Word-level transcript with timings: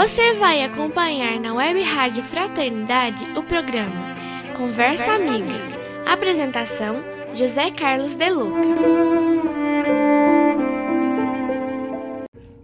Você 0.00 0.32
vai 0.34 0.62
acompanhar 0.62 1.40
na 1.40 1.52
Web 1.52 1.82
Rádio 1.82 2.22
Fraternidade 2.22 3.24
o 3.36 3.42
programa 3.42 4.14
Conversa, 4.56 5.02
Conversa 5.02 5.12
Amiga. 5.14 5.44
Amiga. 5.44 6.12
Apresentação: 6.12 6.94
José 7.34 7.72
Carlos 7.72 8.14
De 8.14 8.30
Luca. 8.30 8.60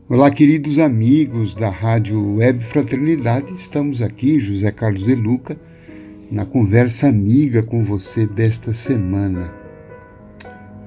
Olá, 0.09 0.31
queridos 0.31 0.79
amigos 0.79 1.57
da 1.57 1.69
Rádio 1.69 2.37
Web 2.37 2.65
Fraternidade. 2.65 3.53
Estamos 3.55 4.01
aqui, 4.01 4.39
José 4.39 4.71
Carlos 4.71 5.03
De 5.03 5.17
Luca, 5.17 5.59
na 6.31 6.47
Conversa 6.47 7.09
Amiga 7.09 7.65
com 7.65 7.83
você 7.83 8.29
desta 8.29 8.73
semana. 8.73 9.53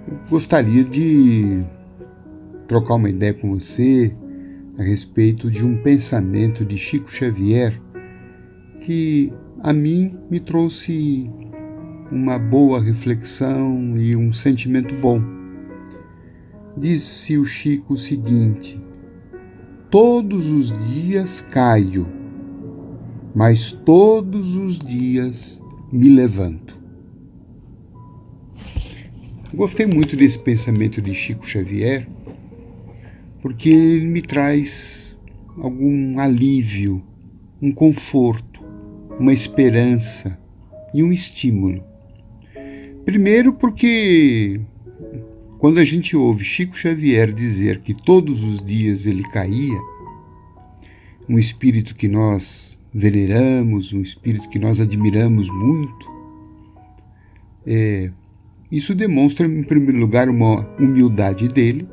Eu 0.08 0.18
gostaria 0.30 0.86
de 0.86 1.62
trocar 2.70 2.94
uma 2.94 3.10
ideia 3.10 3.34
com 3.34 3.54
você 3.54 4.16
a 4.78 4.84
respeito 4.84 5.50
de 5.50 5.66
um 5.66 5.78
pensamento 5.78 6.64
de 6.64 6.78
Chico 6.78 7.12
Xavier 7.12 7.82
que 8.82 9.34
a 9.62 9.74
mim 9.74 10.16
me 10.30 10.40
trouxe 10.40 11.30
uma 12.12 12.38
boa 12.38 12.82
reflexão 12.82 13.98
e 13.98 14.16
um 14.16 14.32
sentimento 14.32 14.94
bom. 14.96 15.22
Disse 16.78 17.38
o 17.38 17.44
Chico 17.44 17.96
o 17.96 17.98
seguinte: 17.98 18.80
Todos 19.90 20.46
os 20.48 20.72
dias 20.94 21.42
caio, 21.42 22.08
mas 23.34 23.72
todos 23.72 24.56
os 24.56 24.78
dias 24.78 25.62
me 25.92 26.10
levanto. 26.10 26.78
Gostei 29.54 29.88
muito 29.88 30.16
desse 30.16 30.38
pensamento 30.38 31.02
de 31.02 31.16
Chico 31.16 31.48
Xavier 31.48 32.08
porque 33.42 33.70
ele 33.70 34.08
me 34.08 34.22
traz 34.22 35.16
algum 35.58 36.20
alívio, 36.20 37.04
um 37.62 37.72
conforto, 37.72 38.64
uma 39.20 39.34
esperança 39.34 40.38
e 40.94 41.04
um 41.04 41.12
estímulo. 41.12 41.84
Primeiro, 43.06 43.54
porque 43.54 44.60
quando 45.58 45.80
a 45.80 45.86
gente 45.86 46.16
ouve 46.16 46.44
Chico 46.44 46.78
Xavier 46.78 47.32
dizer 47.34 47.82
que 47.82 47.94
todos 47.94 48.44
os 48.44 48.64
dias 48.64 49.06
ele 49.06 49.24
caía, 49.24 49.80
um 51.28 51.40
espírito 51.40 51.96
que 51.96 52.08
nós 52.08 52.78
veneramos, 52.94 53.94
um 53.94 54.02
espírito 54.02 54.50
que 54.50 54.60
nós 54.60 54.80
admiramos 54.80 55.50
muito, 55.50 56.08
é, 57.66 58.12
isso 58.72 58.94
demonstra, 58.94 59.48
em 59.48 59.64
primeiro 59.64 59.98
lugar, 59.98 60.30
uma 60.30 60.68
humildade 60.80 61.48
dele, 61.48 61.88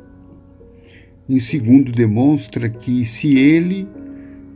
em 1.27 1.39
segundo, 1.39 1.91
demonstra 1.91 2.69
que 2.69 3.03
se 3.05 3.37
ele, 3.37 3.87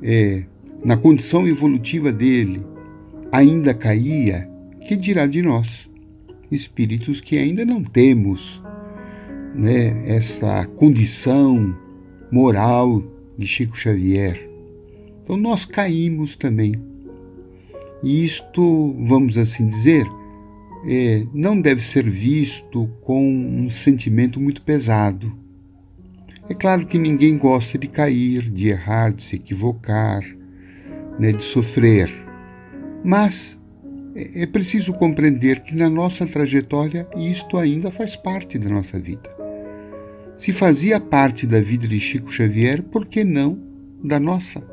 é, 0.03 0.43
na 0.83 0.95
condição 0.95 1.47
evolutiva 1.47 2.11
dele, 2.11 2.61
ainda 3.31 3.73
caía, 3.73 4.47
que 4.87 4.95
dirá 4.95 5.25
de 5.25 5.41
nós, 5.41 5.89
espíritos 6.51 7.19
que 7.19 7.37
ainda 7.37 7.65
não 7.65 7.83
temos 7.83 8.61
né, 9.55 10.03
essa 10.07 10.65
condição 10.75 11.75
moral 12.31 13.03
de 13.37 13.47
Chico 13.47 13.77
Xavier? 13.77 14.47
Então 15.23 15.37
nós 15.37 15.65
caímos 15.65 16.35
também. 16.35 16.73
E 18.03 18.23
isto, 18.23 18.95
vamos 18.99 19.37
assim 19.37 19.67
dizer, 19.67 20.05
é, 20.87 21.25
não 21.33 21.59
deve 21.59 21.81
ser 21.83 22.07
visto 22.09 22.87
com 23.01 23.27
um 23.27 23.69
sentimento 23.69 24.39
muito 24.39 24.61
pesado 24.61 25.48
é 26.49 26.53
claro 26.55 26.87
que 26.87 26.97
ninguém 26.97 27.37
gosta 27.37 27.77
de 27.77 27.87
cair, 27.87 28.49
de 28.49 28.69
errar, 28.69 29.13
de 29.13 29.21
se 29.21 29.35
equivocar, 29.35 30.23
né, 31.19 31.31
de 31.31 31.43
sofrer. 31.43 32.09
Mas 33.03 33.59
é, 34.15 34.43
é 34.43 34.45
preciso 34.47 34.93
compreender 34.93 35.61
que 35.61 35.75
na 35.75 35.89
nossa 35.89 36.25
trajetória 36.25 37.07
isto 37.15 37.57
ainda 37.57 37.91
faz 37.91 38.15
parte 38.15 38.57
da 38.57 38.67
nossa 38.67 38.99
vida. 38.99 39.29
Se 40.37 40.51
fazia 40.51 40.99
parte 40.99 41.45
da 41.45 41.61
vida 41.61 41.87
de 41.87 41.99
Chico 41.99 42.31
Xavier, 42.31 42.81
por 42.81 43.05
que 43.05 43.23
não 43.23 43.59
da 44.03 44.19
nossa? 44.19 44.63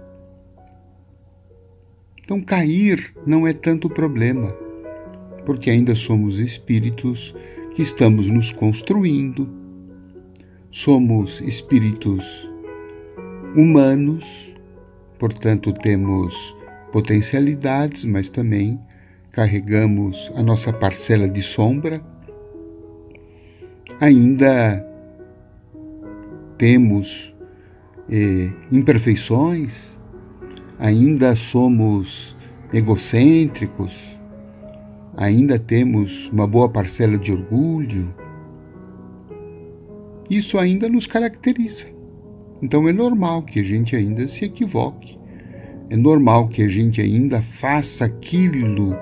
Então, 2.23 2.41
cair 2.41 3.13
não 3.27 3.47
é 3.47 3.53
tanto 3.53 3.91
problema, 3.91 4.53
porque 5.45 5.71
ainda 5.71 5.95
somos 5.95 6.39
espíritos 6.39 7.35
que 7.75 7.83
estamos 7.83 8.31
nos 8.31 8.51
construindo, 8.51 9.66
Somos 10.79 11.41
espíritos 11.41 12.51
humanos, 13.57 14.55
portanto, 15.19 15.73
temos 15.73 16.55
potencialidades, 16.93 18.05
mas 18.05 18.29
também 18.29 18.79
carregamos 19.33 20.31
a 20.37 20.43
nossa 20.43 20.75
parcela 20.75 21.27
de 21.27 21.41
sombra. 21.41 22.03
Ainda 23.99 24.87
temos 26.59 27.35
eh, 28.11 28.51
imperfeições, 28.71 29.73
ainda 30.79 31.35
somos 31.37 32.37
egocêntricos, 32.71 33.95
ainda 35.17 35.59
temos 35.59 36.29
uma 36.31 36.47
boa 36.47 36.69
parcela 36.69 37.17
de 37.17 37.33
orgulho 37.33 38.26
isso 40.31 40.59
ainda 40.59 40.89
nos 40.89 41.07
caracteriza. 41.07 41.87
Então 42.63 42.89
é 42.89 42.93
normal 42.93 43.43
que 43.43 43.61
a 43.61 43.63
gente 43.63 43.95
ainda 43.95 44.27
se 44.27 44.45
equivoque. 44.45 45.19
É 45.89 45.97
normal 45.97 46.49
que 46.49 46.63
a 46.63 46.69
gente 46.69 47.01
ainda 47.01 47.43
faça 47.43 48.05
aquilo 48.05 48.97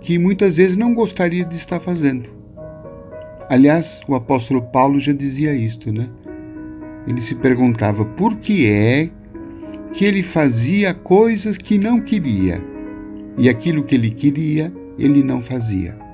que 0.00 0.18
muitas 0.18 0.56
vezes 0.56 0.76
não 0.76 0.94
gostaria 0.94 1.44
de 1.44 1.56
estar 1.56 1.80
fazendo. 1.80 2.28
Aliás, 3.48 4.00
o 4.08 4.14
apóstolo 4.14 4.62
Paulo 4.62 4.98
já 4.98 5.12
dizia 5.12 5.54
isto, 5.54 5.92
né? 5.92 6.08
Ele 7.06 7.20
se 7.20 7.34
perguntava 7.36 8.04
por 8.04 8.36
que 8.36 8.68
é 8.68 9.10
que 9.92 10.04
ele 10.04 10.22
fazia 10.22 10.92
coisas 10.92 11.56
que 11.56 11.78
não 11.78 12.00
queria 12.00 12.60
e 13.38 13.48
aquilo 13.48 13.84
que 13.84 13.94
ele 13.94 14.10
queria, 14.10 14.72
ele 14.98 15.22
não 15.22 15.40
fazia. 15.40 16.05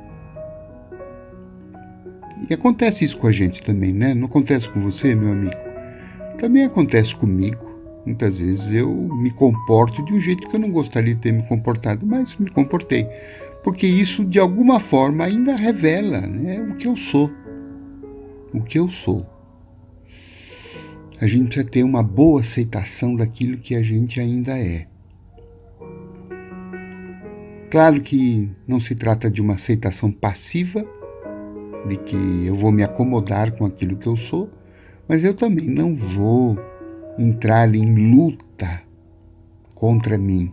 E 2.48 2.54
acontece 2.54 3.04
isso 3.04 3.18
com 3.18 3.26
a 3.26 3.32
gente 3.32 3.62
também, 3.62 3.92
né? 3.92 4.14
Não 4.14 4.26
acontece 4.26 4.68
com 4.68 4.80
você, 4.80 5.14
meu 5.14 5.32
amigo? 5.32 5.56
Também 6.38 6.64
acontece 6.64 7.14
comigo. 7.14 7.70
Muitas 8.04 8.38
vezes 8.38 8.72
eu 8.72 8.90
me 8.92 9.30
comporto 9.30 10.04
de 10.04 10.12
um 10.12 10.20
jeito 10.20 10.48
que 10.48 10.56
eu 10.56 10.60
não 10.60 10.72
gostaria 10.72 11.14
de 11.14 11.20
ter 11.20 11.32
me 11.32 11.42
comportado, 11.44 12.04
mas 12.04 12.36
me 12.36 12.50
comportei. 12.50 13.06
Porque 13.62 13.86
isso, 13.86 14.24
de 14.24 14.40
alguma 14.40 14.80
forma, 14.80 15.24
ainda 15.24 15.54
revela 15.54 16.20
né, 16.20 16.60
o 16.60 16.74
que 16.76 16.88
eu 16.88 16.96
sou. 16.96 17.30
O 18.52 18.60
que 18.60 18.78
eu 18.78 18.88
sou. 18.88 19.24
A 21.20 21.26
gente 21.28 21.46
precisa 21.46 21.64
ter 21.64 21.84
uma 21.84 22.02
boa 22.02 22.40
aceitação 22.40 23.14
daquilo 23.14 23.58
que 23.58 23.76
a 23.76 23.82
gente 23.82 24.20
ainda 24.20 24.58
é. 24.58 24.88
Claro 27.70 28.00
que 28.00 28.50
não 28.66 28.80
se 28.80 28.96
trata 28.96 29.30
de 29.30 29.40
uma 29.40 29.54
aceitação 29.54 30.10
passiva, 30.10 30.84
de 31.86 31.96
que 31.96 32.46
eu 32.46 32.54
vou 32.54 32.70
me 32.70 32.82
acomodar 32.82 33.52
com 33.52 33.66
aquilo 33.66 33.96
que 33.96 34.06
eu 34.06 34.16
sou, 34.16 34.50
mas 35.08 35.24
eu 35.24 35.34
também 35.34 35.68
não 35.68 35.94
vou 35.94 36.58
entrar 37.18 37.74
em 37.74 38.12
luta 38.12 38.82
contra 39.74 40.16
mim. 40.16 40.52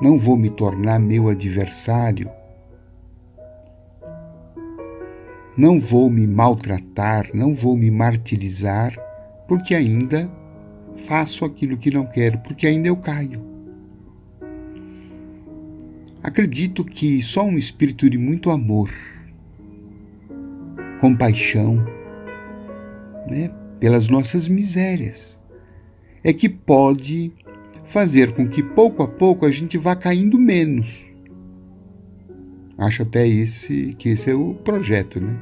Não 0.00 0.18
vou 0.18 0.36
me 0.36 0.50
tornar 0.50 0.98
meu 0.98 1.28
adversário. 1.28 2.30
Não 5.56 5.78
vou 5.78 6.10
me 6.10 6.26
maltratar, 6.26 7.30
não 7.34 7.52
vou 7.52 7.76
me 7.76 7.90
martirizar, 7.90 8.98
porque 9.46 9.74
ainda 9.74 10.30
faço 11.06 11.44
aquilo 11.44 11.76
que 11.76 11.90
não 11.90 12.06
quero, 12.06 12.38
porque 12.38 12.66
ainda 12.66 12.88
eu 12.88 12.96
caio. 12.96 13.42
Acredito 16.22 16.84
que 16.84 17.20
só 17.22 17.44
um 17.44 17.58
espírito 17.58 18.08
de 18.08 18.16
muito 18.16 18.50
amor 18.50 18.90
compaixão 21.02 21.84
né, 23.28 23.50
pelas 23.80 24.08
nossas 24.08 24.46
misérias. 24.46 25.36
É 26.22 26.32
que 26.32 26.48
pode 26.48 27.32
fazer 27.82 28.32
com 28.32 28.46
que 28.46 28.62
pouco 28.62 29.02
a 29.02 29.08
pouco 29.08 29.44
a 29.44 29.50
gente 29.50 29.76
vá 29.76 29.96
caindo 29.96 30.38
menos. 30.38 31.04
Acho 32.78 33.02
até 33.02 33.26
esse 33.26 33.96
que 33.98 34.10
esse 34.10 34.30
é 34.30 34.34
o 34.34 34.54
projeto, 34.54 35.20
né? 35.20 35.36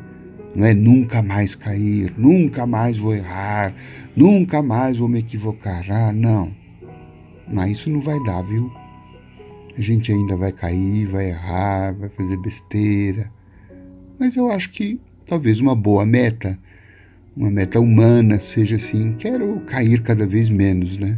Não 0.54 0.66
é 0.66 0.72
nunca 0.72 1.22
mais 1.22 1.54
cair, 1.54 2.14
nunca 2.16 2.66
mais 2.66 2.96
vou 2.96 3.14
errar, 3.14 3.74
nunca 4.16 4.62
mais 4.62 4.96
vou 4.96 5.08
me 5.08 5.18
equivocar. 5.18 5.84
Ah, 5.90 6.10
não. 6.10 6.52
Mas 7.46 7.72
isso 7.72 7.90
não 7.90 8.00
vai 8.00 8.18
dar, 8.24 8.40
viu? 8.42 8.72
A 9.76 9.80
gente 9.80 10.10
ainda 10.10 10.36
vai 10.36 10.52
cair, 10.52 11.06
vai 11.06 11.28
errar, 11.28 11.92
vai 11.92 12.08
fazer 12.08 12.38
besteira. 12.38 13.30
Mas 14.18 14.36
eu 14.36 14.50
acho 14.50 14.72
que 14.72 14.98
talvez 15.30 15.60
uma 15.60 15.76
boa 15.76 16.04
meta, 16.04 16.58
uma 17.36 17.48
meta 17.48 17.78
humana 17.78 18.40
seja 18.40 18.74
assim, 18.74 19.14
quero 19.16 19.60
cair 19.60 20.02
cada 20.02 20.26
vez 20.26 20.50
menos, 20.50 20.98
né? 20.98 21.16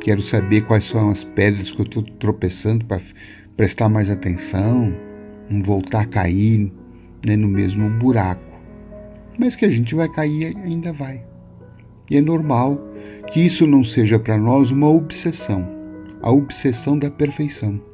Quero 0.00 0.22
saber 0.22 0.62
quais 0.62 0.84
são 0.84 1.10
as 1.10 1.22
pedras 1.22 1.70
que 1.70 1.78
eu 1.78 1.84
estou 1.84 2.02
tropeçando 2.02 2.86
para 2.86 3.02
prestar 3.54 3.90
mais 3.90 4.08
atenção, 4.08 4.96
não 5.50 5.62
voltar 5.62 6.00
a 6.00 6.06
cair 6.06 6.72
né, 7.26 7.36
no 7.36 7.48
mesmo 7.48 7.90
buraco. 7.90 8.58
Mas 9.38 9.54
que 9.54 9.66
a 9.66 9.70
gente 9.70 9.94
vai 9.94 10.08
cair, 10.08 10.56
ainda 10.64 10.90
vai. 10.90 11.22
E 12.10 12.16
é 12.16 12.20
normal 12.22 12.80
que 13.30 13.44
isso 13.44 13.66
não 13.66 13.84
seja 13.84 14.18
para 14.18 14.38
nós 14.38 14.70
uma 14.70 14.88
obsessão, 14.88 15.68
a 16.22 16.30
obsessão 16.30 16.98
da 16.98 17.10
perfeição. 17.10 17.89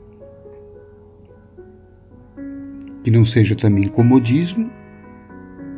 Que 3.06 3.10
não 3.12 3.24
seja 3.24 3.54
também 3.54 3.86
comodismo 3.86 4.68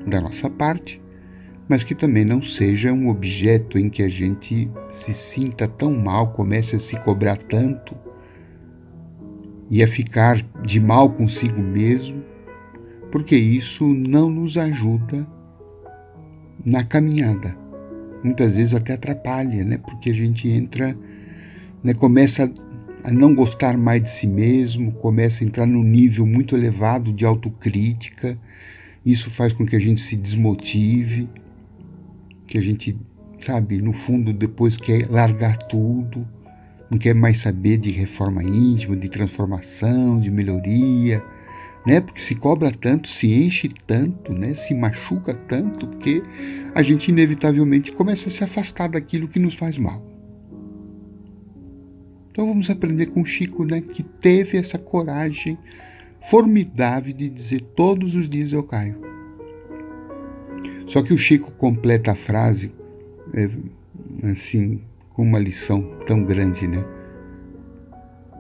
da 0.07 0.19
nossa 0.19 0.49
parte, 0.49 0.99
mas 1.69 1.85
que 1.85 1.95
também 1.95 2.25
não 2.25 2.41
seja 2.41 2.91
um 2.91 3.11
objeto 3.11 3.79
em 3.79 3.91
que 3.91 4.03
a 4.03 4.09
gente 4.09 4.67
se 4.91 5.13
sinta 5.13 5.69
tão 5.69 5.95
mal, 5.95 6.33
comece 6.33 6.77
a 6.77 6.79
se 6.79 6.97
cobrar 7.01 7.37
tanto 7.37 7.95
e 9.69 9.83
a 9.83 9.87
ficar 9.87 10.43
de 10.65 10.81
mal 10.81 11.11
consigo 11.11 11.61
mesmo, 11.61 12.25
porque 13.13 13.37
isso 13.37 13.87
não 13.87 14.31
nos 14.31 14.57
ajuda 14.57 15.27
na 16.65 16.83
caminhada. 16.83 17.55
Muitas 18.25 18.57
vezes 18.57 18.73
até 18.73 18.95
atrapalha, 18.95 19.67
né? 19.67 19.77
Porque 19.77 20.09
a 20.09 20.15
gente 20.15 20.49
entra, 20.49 20.97
né, 21.85 21.93
começa 21.93 22.51
a 23.05 23.13
não 23.13 23.35
gostar 23.35 23.77
mais 23.77 24.03
de 24.03 24.11
si 24.11 24.27
mesmo, 24.27 24.93
começa 24.93 25.43
a 25.43 25.47
entrar 25.47 25.67
num 25.67 25.83
nível 25.83 26.27
muito 26.27 26.57
elevado 26.57 27.13
de 27.13 27.25
autocrítica. 27.25 28.39
Isso 29.05 29.31
faz 29.31 29.53
com 29.53 29.65
que 29.65 29.77
a 29.77 29.79
gente 29.79 30.01
se 30.01 30.17
desmotive, 30.17 31.29
que 32.47 32.59
a 32.59 32.63
gente, 32.63 32.97
sabe, 33.41 33.81
no 33.81 33.93
fundo 33.93 34.33
depois 34.33 34.77
quer 34.77 35.09
largar 35.09 35.57
tudo, 35.57 36.27
não 36.91 36.99
quer 36.99 37.15
mais 37.15 37.39
saber 37.39 37.79
de 37.79 37.91
reforma 37.91 38.43
íntima, 38.43 38.97
de 38.97 39.09
transformação, 39.09 40.19
de 40.19 40.31
melhoria, 40.31 41.23
né? 41.87 42.01
Porque 42.01 42.21
se 42.21 42.35
cobra 42.35 42.71
tanto, 42.71 43.09
se 43.09 43.33
enche 43.33 43.71
tanto, 43.87 44.33
né? 44.33 44.55
Se 44.55 44.75
machuca 44.75 45.35
tanto, 45.35 45.87
porque 45.87 46.23
a 46.75 46.83
gente 46.83 47.09
inevitavelmente 47.09 47.93
começa 47.93 48.29
a 48.29 48.33
se 48.33 48.43
afastar 48.43 48.89
daquilo 48.89 49.29
que 49.29 49.39
nos 49.39 49.55
faz 49.55 49.79
mal. 49.79 50.08
Então 52.39 52.47
vamos 52.47 52.71
aprender 52.71 53.07
com 53.07 53.25
Chico, 53.25 53.65
né, 53.65 53.81
que 53.81 54.01
teve 54.01 54.59
essa 54.59 54.79
coragem 54.79 55.59
formidável 56.31 57.13
de 57.13 57.29
dizer 57.29 57.61
todos 57.75 58.15
os 58.15 58.31
dias 58.31 58.53
eu 58.53 58.63
caio. 58.63 58.97
Só 60.87 61.03
que 61.03 61.13
o 61.13 61.19
Chico 61.19 61.51
completa 61.51 62.13
a 62.13 62.15
frase 62.15 62.73
é, 63.35 63.51
assim 64.31 64.81
com 65.11 65.23
uma 65.23 65.41
lição 65.41 65.83
tão 66.07 66.23
grande, 66.23 66.69
né? 66.69 66.85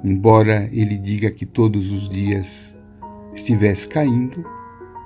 Embora 0.05 0.71
ele 0.73 0.97
diga 0.97 1.29
que 1.33 1.45
todos 1.45 1.91
os 1.91 2.09
dias 2.09 2.73
estivesse 3.35 3.89
caindo, 3.89 4.45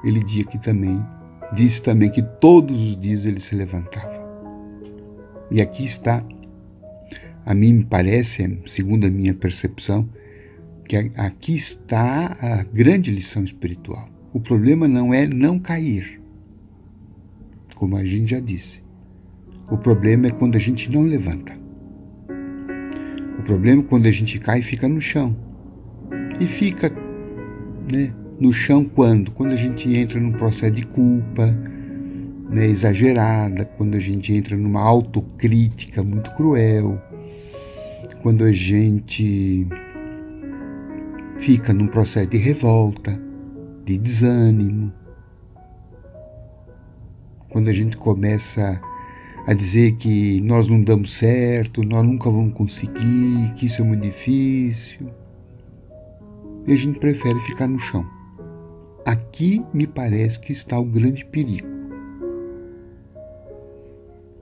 ele 0.05 0.23
diz 0.23 0.45
que 0.45 0.59
também 0.59 1.03
disse 1.55 1.83
também 1.83 2.11
que 2.11 2.21
todos 2.21 2.79
os 2.83 3.01
dias 3.01 3.25
ele 3.25 3.41
se 3.41 3.55
levantava. 3.55 4.21
E 5.51 5.63
aqui 5.63 5.83
está, 5.83 6.23
a 7.45 7.55
mim 7.55 7.73
me 7.75 7.85
parece, 7.85 8.61
segundo 8.67 9.07
a 9.07 9.11
minha 9.11 9.35
percepção, 9.35 10.09
que 10.85 10.97
aqui 11.17 11.55
está 11.55 12.37
a 12.41 12.63
grande 12.65 13.11
lição 13.11 13.45
espiritual. 13.45 14.09
O 14.33 14.41
problema 14.41 14.89
não 14.89 15.13
é 15.13 15.27
não 15.27 15.59
cair 15.59 16.23
como 17.83 17.97
a 17.97 18.05
gente 18.05 18.31
já 18.31 18.39
disse. 18.39 18.81
O 19.69 19.77
problema 19.77 20.29
é 20.29 20.31
quando 20.31 20.55
a 20.55 20.59
gente 20.61 20.89
não 20.89 21.03
levanta. 21.03 21.53
O 23.41 23.43
problema 23.43 23.83
é 23.83 23.85
quando 23.85 24.07
a 24.07 24.11
gente 24.13 24.39
cai 24.39 24.61
e 24.61 24.63
fica 24.63 24.87
no 24.87 25.01
chão. 25.01 25.37
E 26.39 26.47
fica 26.47 26.93
né, 27.91 28.15
no 28.39 28.53
chão 28.53 28.85
quando? 28.85 29.33
Quando 29.33 29.51
a 29.51 29.57
gente 29.57 29.93
entra 29.97 30.21
num 30.21 30.31
processo 30.31 30.73
de 30.73 30.87
culpa 30.87 31.47
né, 32.49 32.69
exagerada, 32.69 33.65
quando 33.65 33.97
a 33.97 33.99
gente 33.99 34.33
entra 34.33 34.57
numa 34.57 34.81
autocrítica 34.81 36.05
muito 36.05 36.33
cruel, 36.37 37.03
quando 38.23 38.45
a 38.45 38.53
gente 38.53 39.67
fica 41.41 41.75
num 41.75 41.89
processo 41.89 42.31
de 42.31 42.37
revolta, 42.37 43.21
de 43.85 43.99
desânimo, 43.99 44.93
quando 47.49 47.69
a 47.69 47.73
gente 47.73 47.97
começa 47.97 48.81
a 49.45 49.53
dizer 49.53 49.97
que 49.97 50.41
nós 50.41 50.69
não 50.69 50.83
damos 50.83 51.15
certo, 51.15 51.83
nós 51.83 52.07
nunca 52.07 52.31
vamos 52.31 52.55
conseguir, 52.55 53.53
que 53.57 53.67
isso 53.67 53.83
é 53.83 53.85
muito 53.85 54.03
difícil. 54.03 55.11
E 56.65 56.73
a 56.73 56.77
gente 56.77 57.01
prefere 57.01 57.41
ficar 57.41 57.67
no 57.67 57.79
chão. 57.79 58.07
Aqui 59.05 59.65
me 59.75 59.85
parece 59.85 60.39
que 60.39 60.53
está 60.53 60.79
o 60.79 60.85
grande 60.85 61.25
perigo. 61.25 61.67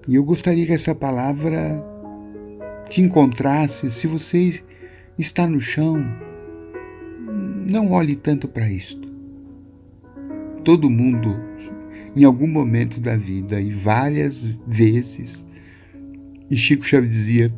E 0.07 0.17
eu 0.17 0.23
gostaria 0.23 0.67
que 0.67 0.73
essa 0.75 0.95
palavra 0.95 1.83
te 2.91 3.01
encontrasse. 3.01 3.91
Se 3.91 4.07
você 4.07 4.63
está 5.17 5.47
no 5.47 5.61
chão, 5.61 6.05
não 7.67 7.93
olhe 7.93 8.17
tanto 8.17 8.49
para 8.49 8.71
isto. 8.71 9.09
Todo 10.65 10.91
mundo 10.91 11.35
em 12.17 12.25
algum 12.25 12.49
momento 12.49 13.01
da 13.01 13.17
vida 13.17 13.61
e 13.61 13.71
várias 13.71 14.45
vezes. 14.67 15.47
E 16.51 16.57
Chico 16.57 16.85
Xavier 16.85 17.11
dizia 17.11 17.55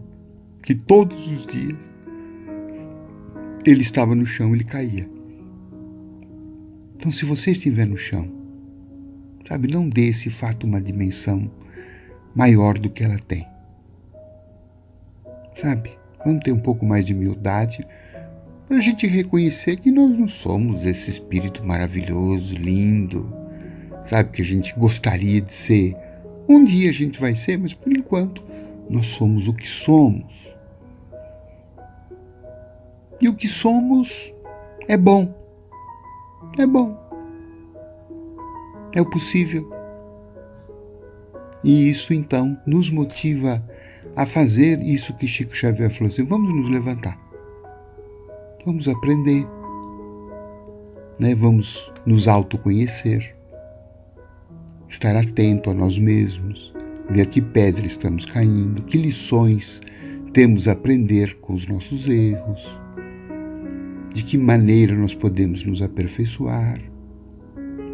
que 0.62 0.74
todos 0.74 1.28
os 1.30 1.46
dias 1.46 1.76
ele 3.64 3.80
estava 3.80 4.14
no 4.14 4.26
chão, 4.26 4.54
ele 4.54 4.64
caía. 4.64 5.08
Então, 6.96 7.10
se 7.10 7.24
você 7.24 7.52
estiver 7.52 7.86
no 7.86 7.96
chão, 7.96 8.30
sabe, 9.48 9.72
não 9.72 9.88
dê 9.88 10.08
esse 10.08 10.30
fato 10.30 10.66
uma 10.66 10.80
dimensão 10.80 11.50
maior 12.34 12.78
do 12.78 12.90
que 12.90 13.02
ela 13.02 13.18
tem. 13.18 13.51
Sabe? 15.60 15.98
Vamos 16.24 16.42
ter 16.42 16.52
um 16.52 16.60
pouco 16.60 16.84
mais 16.84 17.04
de 17.04 17.12
humildade 17.12 17.86
para 18.68 18.78
a 18.78 18.80
gente 18.80 19.06
reconhecer 19.06 19.78
que 19.78 19.90
nós 19.90 20.10
não 20.18 20.28
somos 20.28 20.84
esse 20.86 21.10
espírito 21.10 21.64
maravilhoso, 21.64 22.54
lindo, 22.54 23.30
sabe? 24.06 24.30
Que 24.30 24.42
a 24.42 24.44
gente 24.44 24.72
gostaria 24.74 25.40
de 25.40 25.52
ser. 25.52 25.96
Um 26.48 26.64
dia 26.64 26.90
a 26.90 26.92
gente 26.92 27.20
vai 27.20 27.34
ser, 27.34 27.58
mas 27.58 27.74
por 27.74 27.92
enquanto 27.92 28.42
nós 28.88 29.06
somos 29.06 29.48
o 29.48 29.52
que 29.52 29.66
somos. 29.66 30.48
E 33.20 33.28
o 33.28 33.34
que 33.34 33.46
somos 33.46 34.32
é 34.88 34.96
bom. 34.96 35.32
É 36.58 36.66
bom. 36.66 36.98
É 38.94 39.00
o 39.00 39.06
possível. 39.08 39.70
E 41.62 41.88
isso 41.88 42.12
então 42.12 42.58
nos 42.66 42.90
motiva 42.90 43.62
a 44.14 44.26
fazer 44.26 44.82
isso 44.82 45.14
que 45.14 45.26
Chico 45.26 45.56
Xavier 45.56 45.90
falou 45.90 46.08
assim: 46.08 46.24
vamos 46.24 46.54
nos 46.54 46.68
levantar. 46.70 47.18
Vamos 48.64 48.88
aprender. 48.88 49.46
Né? 51.18 51.34
Vamos 51.34 51.92
nos 52.06 52.28
autoconhecer 52.28 53.34
estar 54.92 55.16
atento 55.16 55.70
a 55.70 55.74
nós 55.74 55.98
mesmos, 55.98 56.72
ver 57.08 57.26
que 57.26 57.40
pedra 57.40 57.86
estamos 57.86 58.26
caindo, 58.26 58.82
que 58.82 58.98
lições 58.98 59.80
temos 60.34 60.68
a 60.68 60.72
aprender 60.72 61.38
com 61.40 61.54
os 61.54 61.66
nossos 61.66 62.06
erros, 62.06 62.78
de 64.12 64.22
que 64.22 64.36
maneira 64.36 64.94
nós 64.94 65.14
podemos 65.14 65.64
nos 65.64 65.80
aperfeiçoar. 65.80 66.78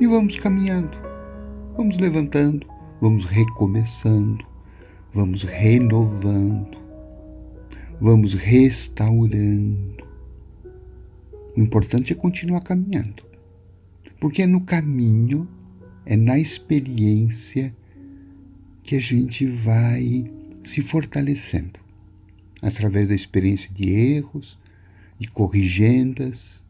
E 0.00 0.06
vamos 0.06 0.36
caminhando, 0.38 0.96
vamos 1.76 1.96
levantando, 1.98 2.66
vamos 3.00 3.24
recomeçando, 3.24 4.44
vamos 5.18 5.42
renovando, 5.42 6.78
vamos 8.00 8.34
restaurando. 8.34 10.06
O 11.56 11.60
importante 11.60 12.12
é 12.12 12.14
continuar 12.14 12.60
caminhando, 12.60 13.24
porque 14.20 14.42
é 14.42 14.46
no 14.46 14.60
caminho 14.60 15.48
é 16.06 16.16
na 16.16 16.38
experiência 16.38 17.74
que 18.84 18.94
a 18.94 19.00
gente 19.00 19.44
vai 19.44 20.30
se 20.62 20.82
fortalecendo 20.82 21.80
através 22.62 23.08
da 23.08 23.14
experiência 23.16 23.74
de 23.74 23.90
erros, 23.90 24.56
de 25.18 25.28
corrigendas, 25.28 26.62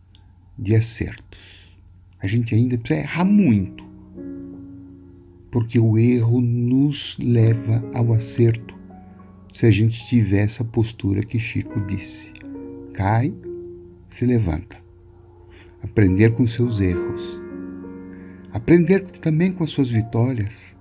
de 0.59 0.75
acertos. 0.75 1.69
A 2.19 2.26
gente 2.26 2.55
ainda 2.55 2.78
precisa 2.78 3.00
errar 3.00 3.26
muito, 3.26 3.87
porque 5.59 5.77
o 5.81 5.99
erro 5.99 6.41
nos 6.41 7.19
leva 7.19 7.83
ao 7.93 8.15
acerto 8.15 8.79
se 9.53 9.67
a 9.67 9.73
gente 9.73 10.07
tiver 10.07 10.45
essa 10.45 10.62
postura 10.62 11.25
que 11.25 11.37
Chico 11.37 11.81
disse. 11.81 12.31
Cai, 12.95 13.35
se 14.09 14.25
levanta. 14.25 14.77
Aprender 15.83 16.31
com 16.35 16.47
seus 16.47 16.81
erros 16.81 17.41
aprender 18.53 19.03
também 19.03 19.53
com 19.53 19.65
as 19.65 19.71
suas 19.71 19.91
vitórias, 19.91 20.75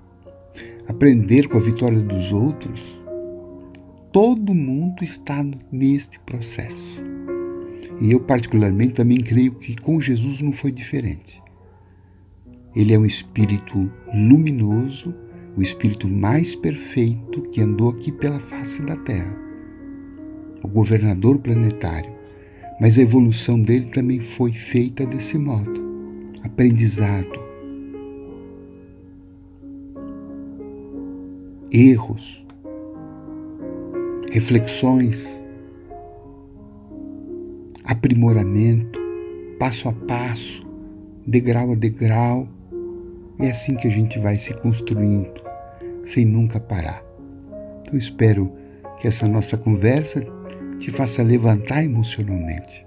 aprender 0.88 1.48
com 1.48 1.58
a 1.58 1.62
vitória 1.62 2.00
dos 2.00 2.32
outros 2.32 2.98
todo 4.12 4.54
mundo 4.54 5.04
está 5.04 5.44
neste 5.72 6.20
processo. 6.20 7.02
E 8.00 8.12
eu, 8.12 8.20
particularmente, 8.20 8.94
também 8.94 9.18
creio 9.18 9.56
que 9.56 9.76
com 9.76 10.00
Jesus 10.00 10.42
não 10.42 10.52
foi 10.52 10.72
diferente. 10.72 11.42
Ele 12.78 12.94
é 12.94 13.00
um 13.00 13.08
espírito 13.08 13.92
luminoso, 14.14 15.12
o 15.58 15.64
espírito 15.64 16.08
mais 16.08 16.54
perfeito 16.54 17.42
que 17.50 17.60
andou 17.60 17.90
aqui 17.90 18.12
pela 18.12 18.40
face 18.40 18.84
da 18.84 18.96
Terra, 18.98 19.36
o 20.62 20.68
governador 20.68 21.40
planetário. 21.40 22.12
Mas 22.80 23.00
a 23.00 23.02
evolução 23.02 23.60
dele 23.60 23.88
também 23.88 24.20
foi 24.20 24.52
feita 24.52 25.08
desse 25.08 25.40
modo. 25.40 25.74
Aprendizado, 26.44 27.40
erros, 31.72 32.46
reflexões, 34.30 35.20
aprimoramento, 37.84 39.00
passo 39.58 39.90
a 39.90 39.94
passo, 39.94 40.64
degrau 41.26 41.72
a 41.72 41.76
degrau. 41.76 42.48
É 43.40 43.52
assim 43.52 43.76
que 43.76 43.88
a 43.88 43.92
gente 43.92 44.18
vai 44.18 44.38
se 44.38 44.54
construindo, 44.54 45.42
sem 46.06 46.26
nunca 46.26 46.60
parar. 46.60 47.04
Então 47.82 47.98
espero 47.98 48.52
que 49.00 49.08
essa 49.08 49.28
nossa 49.28 49.56
conversa 49.56 50.24
te 50.80 50.92
faça 50.92 51.22
levantar 51.22 51.84
emocionalmente. 51.84 52.86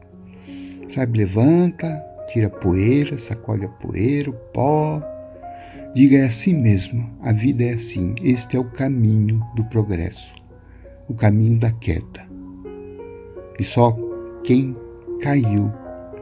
Sabe, 0.95 1.19
levanta, 1.19 2.05
tira 2.33 2.49
a 2.49 2.51
poeira, 2.51 3.17
sacode 3.17 3.65
a 3.65 3.69
poeira, 3.69 4.31
o 4.31 4.33
pó. 4.33 5.03
Diga 5.95 6.19
é 6.19 6.25
assim 6.27 6.55
mesmo, 6.55 7.09
a 7.21 7.33
vida 7.33 7.65
é 7.65 7.75
assim, 7.75 8.15
este 8.23 8.57
é 8.57 8.61
o 8.61 8.71
caminho 8.71 9.45
do 9.57 9.65
progresso, 9.65 10.35
o 11.09 11.15
caminho 11.15 11.59
da 11.59 11.73
queda. 11.73 12.29
E 13.59 13.65
só 13.65 13.97
quem 14.45 14.77
caiu 15.21 15.73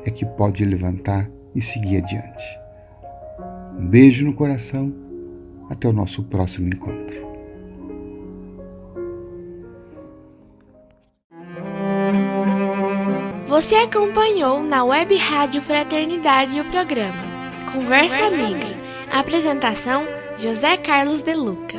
é 0.04 0.10
que 0.10 0.24
pode 0.24 0.64
levantar 0.64 1.30
e 1.54 1.60
seguir 1.60 1.98
adiante. 1.98 2.58
Um 3.78 3.86
beijo 3.86 4.24
no 4.24 4.34
coração, 4.34 4.92
até 5.70 5.88
o 5.88 5.92
nosso 5.92 6.24
próximo 6.24 6.68
encontro. 6.68 7.28
Você 13.46 13.76
acompanhou 13.76 14.62
na 14.62 14.84
Web 14.84 15.16
Rádio 15.16 15.62
Fraternidade 15.62 16.60
o 16.60 16.64
programa 16.66 17.22
Conversa, 17.72 18.18
Conversa 18.18 18.42
Amiga. 18.42 18.64
Amiga. 18.64 18.78
Apresentação: 19.12 20.06
José 20.36 20.76
Carlos 20.76 21.22
De 21.22 21.34
Luca. 21.34 21.78